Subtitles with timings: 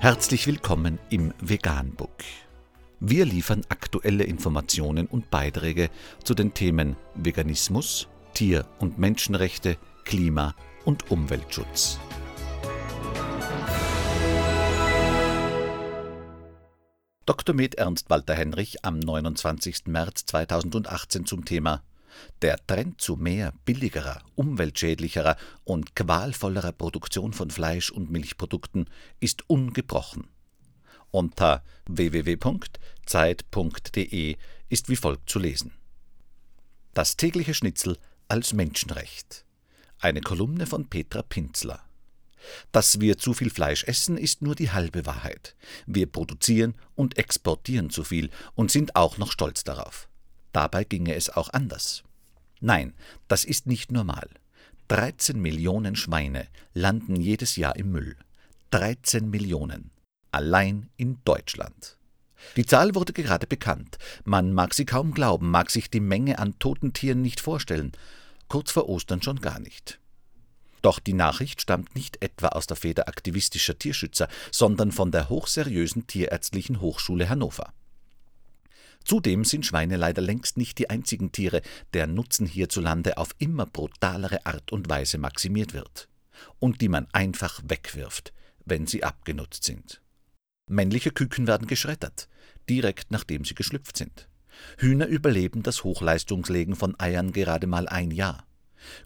[0.00, 2.22] Herzlich willkommen im Veganbook.
[3.00, 5.90] Wir liefern aktuelle Informationen und Beiträge
[6.22, 10.54] zu den Themen Veganismus, Tier- und Menschenrechte, Klima-
[10.84, 11.98] und Umweltschutz.
[17.26, 17.56] Dr.
[17.56, 19.86] Med Ernst Walter Henrich am 29.
[19.86, 21.82] März 2018 zum Thema
[22.42, 30.28] Der Trend zu mehr billigerer, umweltschädlicherer und qualvollerer Produktion von Fleisch- und Milchprodukten ist ungebrochen.
[31.10, 32.76] Unter www.zeit.de
[34.68, 35.72] ist wie folgt zu lesen.
[36.94, 37.96] Das tägliche Schnitzel
[38.28, 39.44] als Menschenrecht.
[40.00, 41.82] Eine Kolumne von Petra Pinzler.
[42.72, 45.56] Dass wir zu viel Fleisch essen, ist nur die halbe Wahrheit.
[45.86, 50.07] Wir produzieren und exportieren zu viel und sind auch noch stolz darauf.
[50.52, 52.04] Dabei ginge es auch anders.
[52.60, 52.94] Nein,
[53.28, 54.28] das ist nicht normal.
[54.88, 58.16] 13 Millionen Schweine landen jedes Jahr im Müll.
[58.70, 59.90] 13 Millionen.
[60.32, 61.98] Allein in Deutschland.
[62.56, 63.98] Die Zahl wurde gerade bekannt.
[64.24, 67.92] Man mag sie kaum glauben, mag sich die Menge an toten Tieren nicht vorstellen.
[68.48, 69.98] Kurz vor Ostern schon gar nicht.
[70.82, 76.06] Doch die Nachricht stammt nicht etwa aus der Feder aktivistischer Tierschützer, sondern von der hochseriösen
[76.06, 77.72] Tierärztlichen Hochschule Hannover.
[79.04, 81.62] Zudem sind Schweine leider längst nicht die einzigen Tiere,
[81.94, 86.08] deren Nutzen hierzulande auf immer brutalere Art und Weise maximiert wird
[86.58, 88.32] und die man einfach wegwirft,
[88.64, 90.02] wenn sie abgenutzt sind.
[90.68, 92.28] Männliche Küken werden geschreddert,
[92.68, 94.28] direkt nachdem sie geschlüpft sind.
[94.76, 98.46] Hühner überleben das Hochleistungslegen von Eiern gerade mal ein Jahr.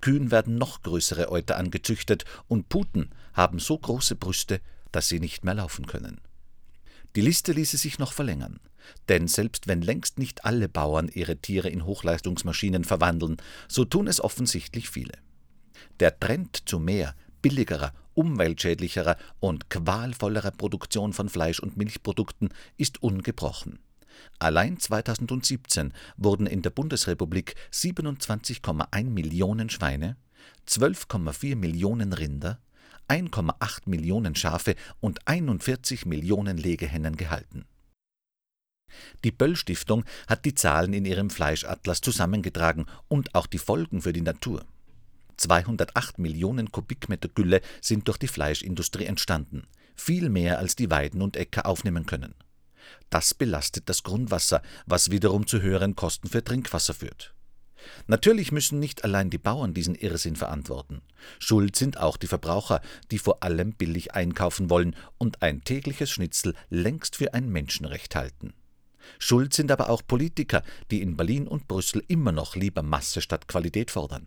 [0.00, 4.60] Kühen werden noch größere Euter angezüchtet und Puten haben so große Brüste,
[4.92, 6.20] dass sie nicht mehr laufen können.
[7.16, 8.60] Die Liste ließe sich noch verlängern,
[9.08, 14.20] denn selbst wenn längst nicht alle Bauern ihre Tiere in Hochleistungsmaschinen verwandeln, so tun es
[14.20, 15.14] offensichtlich viele.
[16.00, 23.78] Der Trend zu mehr, billigerer, umweltschädlicherer und qualvollerer Produktion von Fleisch- und Milchprodukten ist ungebrochen.
[24.38, 30.16] Allein 2017 wurden in der Bundesrepublik 27,1 Millionen Schweine,
[30.66, 32.58] 12,4 Millionen Rinder,
[33.08, 37.64] 1,8 Millionen Schafe und 41 Millionen Legehennen gehalten.
[39.24, 44.12] Die Böll Stiftung hat die Zahlen in ihrem Fleischatlas zusammengetragen und auch die Folgen für
[44.12, 44.64] die Natur.
[45.36, 51.36] 208 Millionen Kubikmeter Gülle sind durch die Fleischindustrie entstanden, viel mehr als die Weiden und
[51.36, 52.34] Äcker aufnehmen können.
[53.10, 57.34] Das belastet das Grundwasser, was wiederum zu höheren Kosten für Trinkwasser führt.
[58.06, 61.02] Natürlich müssen nicht allein die Bauern diesen Irrsinn verantworten.
[61.38, 62.80] Schuld sind auch die Verbraucher,
[63.10, 68.52] die vor allem billig einkaufen wollen und ein tägliches Schnitzel längst für ein Menschenrecht halten.
[69.18, 73.48] Schuld sind aber auch Politiker, die in Berlin und Brüssel immer noch lieber Masse statt
[73.48, 74.26] Qualität fordern,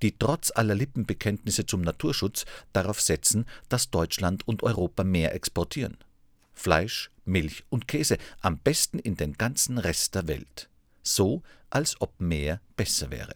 [0.00, 5.96] die trotz aller Lippenbekenntnisse zum Naturschutz darauf setzen, dass Deutschland und Europa mehr exportieren.
[6.52, 10.68] Fleisch, Milch und Käse, am besten in den ganzen Rest der Welt.
[11.02, 13.34] So, als ob mehr besser wäre.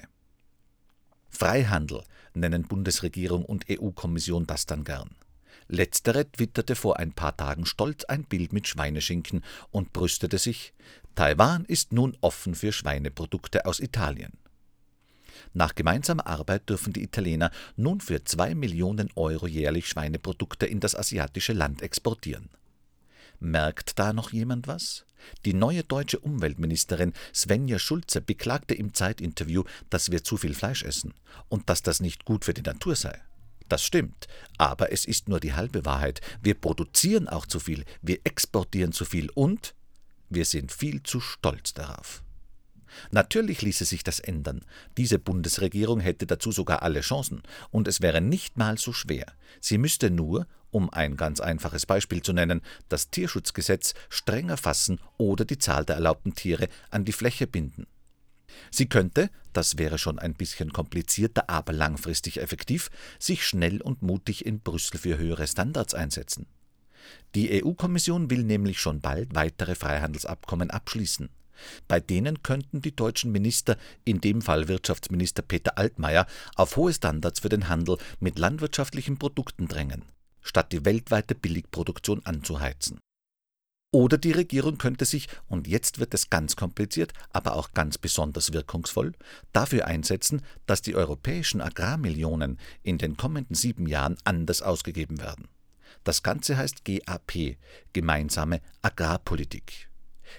[1.28, 2.02] Freihandel
[2.34, 5.16] nennen Bundesregierung und EU-Kommission das dann gern.
[5.68, 10.72] Letztere twitterte vor ein paar Tagen stolz ein Bild mit Schweineschinken und brüstete sich,
[11.16, 14.32] Taiwan ist nun offen für Schweineprodukte aus Italien.
[15.54, 20.94] Nach gemeinsamer Arbeit dürfen die Italiener nun für zwei Millionen Euro jährlich Schweineprodukte in das
[20.94, 22.48] asiatische Land exportieren.
[23.40, 25.04] Merkt da noch jemand was?
[25.44, 31.14] Die neue deutsche Umweltministerin Svenja Schulze beklagte im Zeitinterview, dass wir zu viel Fleisch essen
[31.48, 33.20] und dass das nicht gut für die Natur sei.
[33.68, 36.20] Das stimmt, aber es ist nur die halbe Wahrheit.
[36.40, 39.74] Wir produzieren auch zu viel, wir exportieren zu viel und
[40.28, 42.22] wir sind viel zu stolz darauf.
[43.10, 44.64] Natürlich ließe sich das ändern.
[44.96, 49.26] Diese Bundesregierung hätte dazu sogar alle Chancen, und es wäre nicht mal so schwer.
[49.60, 52.60] Sie müsste nur, um ein ganz einfaches Beispiel zu nennen,
[52.90, 57.86] das Tierschutzgesetz strenger fassen oder die Zahl der erlaubten Tiere an die Fläche binden.
[58.70, 64.44] Sie könnte, das wäre schon ein bisschen komplizierter, aber langfristig effektiv, sich schnell und mutig
[64.44, 66.44] in Brüssel für höhere Standards einsetzen.
[67.34, 71.30] Die EU-Kommission will nämlich schon bald weitere Freihandelsabkommen abschließen.
[71.88, 77.40] Bei denen könnten die deutschen Minister, in dem Fall Wirtschaftsminister Peter Altmaier, auf hohe Standards
[77.40, 80.04] für den Handel mit landwirtschaftlichen Produkten drängen,
[80.46, 83.00] statt die weltweite Billigproduktion anzuheizen.
[83.92, 88.52] Oder die Regierung könnte sich, und jetzt wird es ganz kompliziert, aber auch ganz besonders
[88.52, 89.12] wirkungsvoll,
[89.52, 95.48] dafür einsetzen, dass die europäischen Agrarmillionen in den kommenden sieben Jahren anders ausgegeben werden.
[96.04, 97.56] Das Ganze heißt GAP,
[97.92, 99.88] gemeinsame Agrarpolitik.